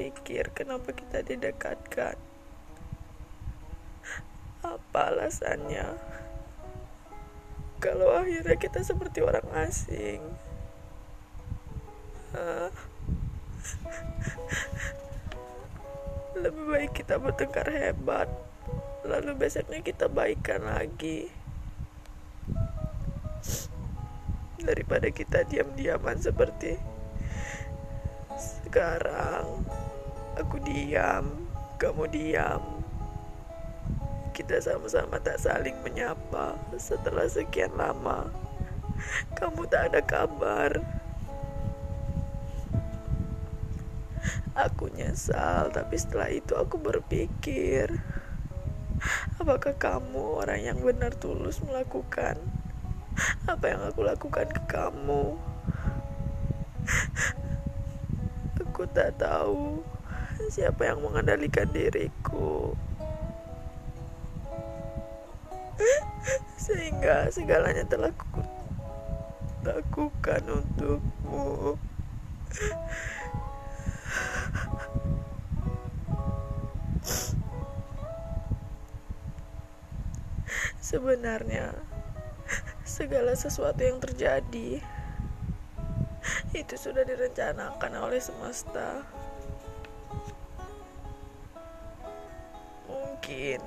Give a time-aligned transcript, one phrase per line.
[0.00, 2.16] mikir kenapa kita didekatkan.
[4.64, 5.96] Apa alasannya?
[7.80, 10.20] Kalau akhirnya kita seperti orang asing.
[16.40, 18.28] Lebih baik kita bertengkar hebat,
[19.04, 21.28] lalu besoknya kita baikan lagi.
[24.60, 26.76] Daripada kita diam-diaman seperti
[28.70, 29.66] sekarang.
[30.38, 31.26] Aku diam,
[31.74, 32.62] kamu diam.
[34.30, 38.30] Kita sama-sama tak saling menyapa setelah sekian lama.
[39.34, 40.78] Kamu tak ada kabar.
[44.54, 47.90] Aku nyesal, tapi setelah itu aku berpikir,
[49.42, 52.38] apakah kamu orang yang benar tulus melakukan
[53.50, 55.34] apa yang aku lakukan ke kamu?
[58.80, 59.84] Aku tak tahu
[60.48, 62.72] siapa yang mengendalikan diriku.
[66.56, 68.40] Sehingga segalanya telah ku
[69.68, 71.76] lakukan untukmu.
[80.80, 81.76] Sebenarnya,
[82.88, 84.80] segala sesuatu yang terjadi
[86.60, 89.04] itu sudah direncanakan oleh semesta.
[92.90, 93.60] Mungkin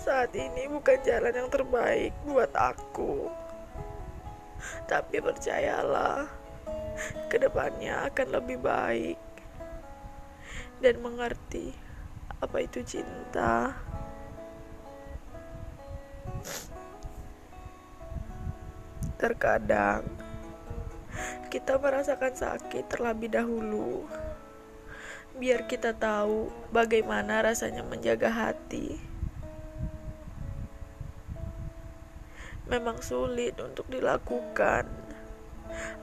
[0.00, 3.26] saat ini bukan jalan yang terbaik buat aku,
[4.86, 6.30] tapi percayalah,
[7.26, 9.18] ke depannya akan lebih baik
[10.80, 11.74] dan mengerti
[12.38, 13.74] apa itu cinta.
[19.16, 20.25] Terkadang
[21.56, 24.04] kita merasakan sakit terlebih dahulu,
[25.40, 29.00] biar kita tahu bagaimana rasanya menjaga hati.
[32.68, 34.84] Memang sulit untuk dilakukan,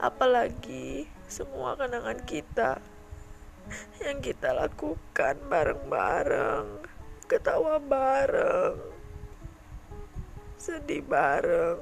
[0.01, 2.81] apalagi semua kenangan kita
[4.01, 6.81] yang kita lakukan bareng-bareng,
[7.29, 8.81] ketawa bareng,
[10.57, 11.77] sedih bareng,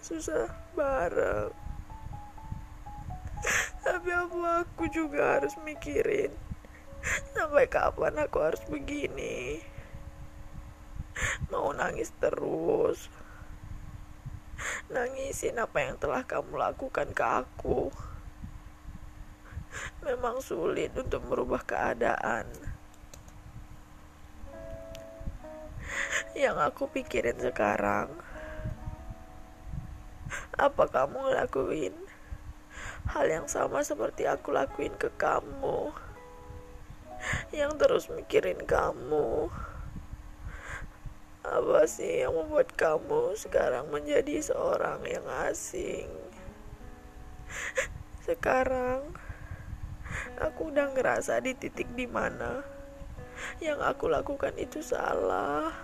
[0.00, 1.69] susah bareng.
[4.00, 6.32] Tapi apa aku juga harus mikirin
[7.36, 9.60] sampai kapan aku harus begini?
[11.52, 13.12] Mau nangis terus.
[14.88, 17.92] Nangisin apa yang telah kamu lakukan ke aku.
[20.00, 22.48] Memang sulit untuk merubah keadaan.
[26.32, 28.08] Yang aku pikirin sekarang,
[30.56, 32.09] apa kamu ngelakuin
[33.10, 35.90] hal yang sama seperti aku lakuin ke kamu?
[37.50, 39.50] Yang terus mikirin kamu.
[41.42, 46.06] Apa sih yang membuat kamu sekarang menjadi seorang yang asing?
[48.22, 49.10] Sekarang
[50.38, 52.62] aku udah ngerasa di titik di mana
[53.58, 55.74] yang aku lakukan itu salah.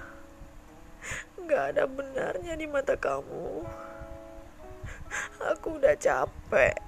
[1.43, 3.67] Gak ada benarnya di mata kamu.
[5.57, 6.86] Aku udah capek.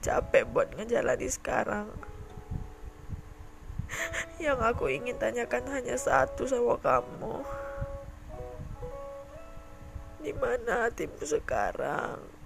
[0.00, 1.92] Capek buat ngejalani sekarang.
[4.44, 7.44] Yang aku ingin tanyakan hanya satu sama kamu.
[10.24, 12.39] Di mana hatimu sekarang?